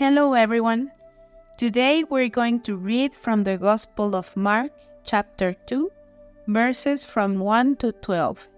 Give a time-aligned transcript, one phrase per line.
[0.00, 0.90] Hello, everyone.
[1.58, 4.72] Today we're going to read from the Gospel of Mark,
[5.04, 5.92] chapter 2,
[6.46, 8.48] verses from 1 to 12.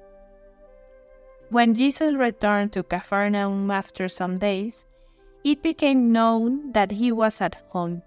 [1.50, 4.86] When Jesus returned to Capernaum after some days,
[5.42, 8.02] it became known that he was at home.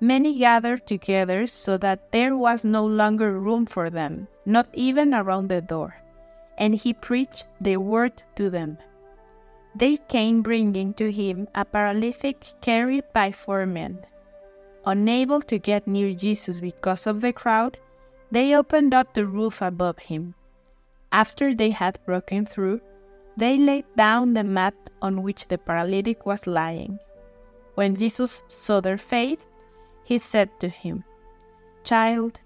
[0.00, 5.46] Many gathered together so that there was no longer room for them, not even around
[5.46, 5.94] the door,
[6.58, 8.76] and he preached the word to them.
[9.76, 14.06] They came bringing to him a paralytic carried by four men.
[14.86, 17.78] Unable to get near Jesus because of the crowd,
[18.30, 20.34] they opened up the roof above him.
[21.12, 22.80] After they had broken through,
[23.36, 26.98] they laid down the mat on which the paralytic was lying.
[27.74, 29.44] When Jesus saw their faith,
[30.04, 31.04] he said to him,
[31.84, 32.40] Child,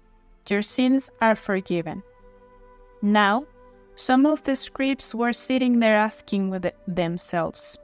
[0.49, 2.03] your sins are forgiven.
[3.01, 3.45] Now,
[4.01, 7.77] some of the scribes were sitting there asking themselves,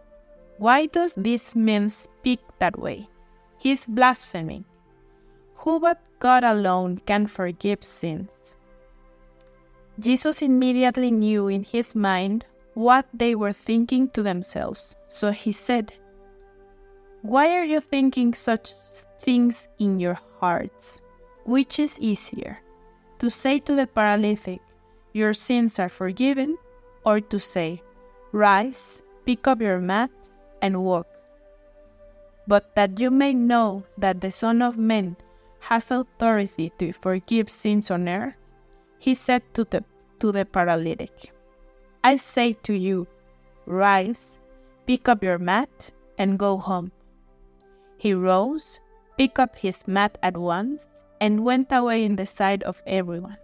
[0.57, 3.07] Why does this man speak that way?
[3.59, 4.65] He is blaspheming.
[5.57, 8.55] Who but God alone can forgive sins?
[9.99, 15.93] Jesus immediately knew in his mind what they were thinking to themselves, so he said,
[17.21, 18.73] Why are you thinking such
[19.21, 20.99] things in your hearts?
[21.45, 22.57] Which is easier,
[23.19, 24.61] to say to the paralytic,
[25.17, 26.57] your sins are forgiven,
[27.03, 27.81] or to say,
[28.31, 30.11] Rise, pick up your mat,
[30.61, 31.07] and walk.
[32.45, 35.17] But that you may know that the Son of Man
[35.59, 38.35] has authority to forgive sins on earth,
[38.99, 39.83] he said to the,
[40.19, 41.33] to the paralytic,
[42.03, 43.07] I say to you,
[43.65, 44.39] Rise,
[44.85, 46.91] pick up your mat, and go home.
[47.97, 48.79] He rose,
[49.17, 50.85] picked up his mat at once,
[51.19, 53.37] and went away in the sight of everyone.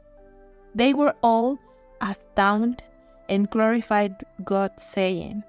[0.75, 1.59] They were all
[2.01, 2.83] astounded
[3.29, 5.43] and glorified God, saying,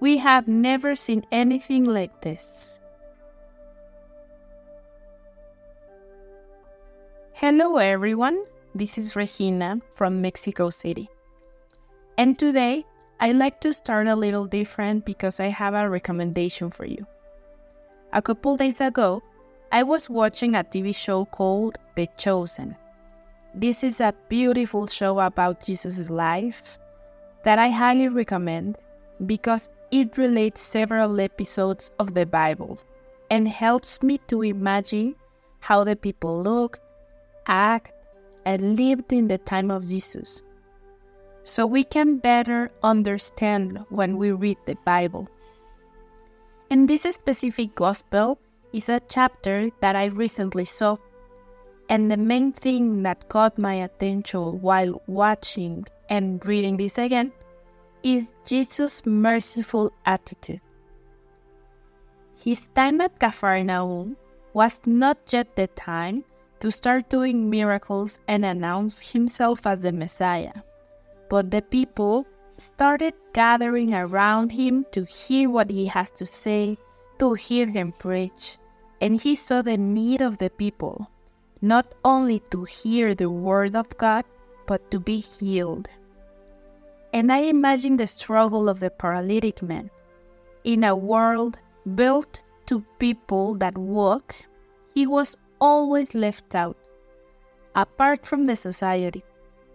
[0.00, 2.78] We have never seen anything like this.
[7.32, 8.44] Hello, everyone.
[8.74, 11.08] This is Regina from Mexico City.
[12.18, 12.84] And today,
[13.20, 17.06] I'd like to start a little different because I have a recommendation for you.
[18.12, 19.22] A couple days ago,
[19.72, 22.76] I was watching a TV show called The Chosen.
[23.56, 26.76] This is a beautiful show about Jesus' life
[27.44, 28.78] that I highly recommend
[29.26, 32.80] because it relates several episodes of the Bible
[33.30, 35.14] and helps me to imagine
[35.60, 36.80] how the people looked,
[37.46, 37.94] acted,
[38.44, 40.42] and lived in the time of Jesus.
[41.44, 45.28] So we can better understand when we read the Bible.
[46.70, 48.40] And this specific gospel
[48.72, 50.96] is a chapter that I recently saw
[51.88, 57.32] and the main thing that caught my attention while watching and reading this again
[58.02, 60.60] is Jesus' merciful attitude.
[62.42, 64.16] His time at Capernaum
[64.52, 66.24] was not yet the time
[66.60, 70.52] to start doing miracles and announce himself as the Messiah,
[71.28, 72.26] but the people
[72.58, 76.78] started gathering around him to hear what he has to say,
[77.18, 78.58] to hear him preach,
[79.00, 81.08] and he saw the need of the people
[81.64, 84.26] not only to hear the word of God,
[84.66, 85.88] but to be healed.
[87.14, 89.90] And I imagine the struggle of the paralytic man
[90.62, 91.58] in a world
[91.94, 94.34] built to people that walk,
[94.94, 96.76] he was always left out,
[97.74, 99.24] apart from the society,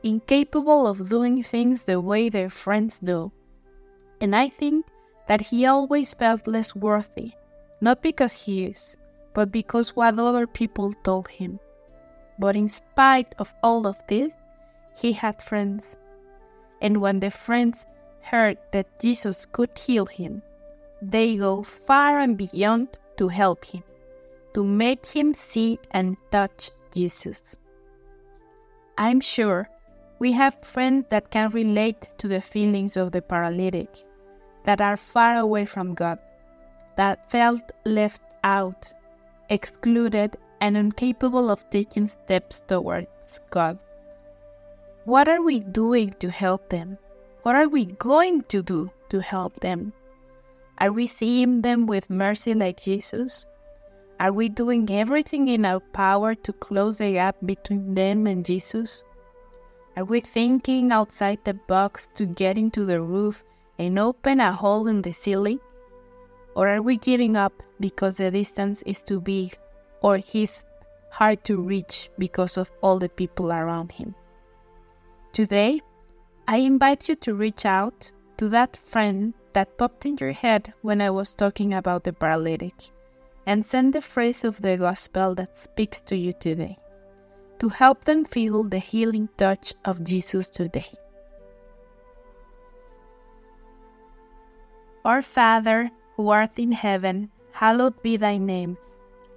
[0.04, 3.32] incapable of doing things the way their friends do.
[4.22, 4.86] And I think
[5.28, 7.34] that he always felt less worthy,
[7.82, 8.96] not because he is,
[9.34, 11.60] but because what other people told him.
[12.40, 14.34] But in spite of all of this,
[14.96, 16.00] he had friends.
[16.82, 17.86] And when the friends
[18.22, 20.42] heard that Jesus could heal him,
[21.02, 23.84] they go far and beyond to help him,
[24.54, 27.58] to make him see and touch Jesus.
[28.98, 29.70] I'm sure
[30.20, 33.90] we have friends that can relate to the feelings of the paralytic,
[34.66, 36.20] that are far away from God,
[36.98, 38.92] that felt left out,
[39.50, 43.80] excluded, and incapable of taking steps towards God.
[45.06, 46.98] What are we doing to help them?
[47.44, 49.94] What are we going to do to help them?
[50.78, 53.48] Are we seeing them with mercy like Jesus?
[54.20, 59.04] Are we doing everything in our power to close the gap between them and Jesus?
[59.96, 63.44] Are we thinking outside the box to get into the roof
[63.78, 65.60] and open a hole in the ceiling?
[66.56, 69.58] Or are we giving up because the distance is too big
[70.02, 70.66] or he's
[71.10, 74.16] hard to reach because of all the people around him.
[75.34, 75.82] Today,
[76.48, 81.02] I invite you to reach out to that friend that popped in your head when
[81.02, 82.92] I was talking about the paralytic,
[83.46, 86.78] and send the phrase of the gospel that speaks to you today
[87.60, 90.88] to help them feel the healing touch of Jesus today.
[95.04, 98.78] Our Father, who art in heaven, hallowed be thy name.